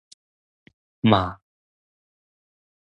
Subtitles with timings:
[1.03, 1.39] 嘛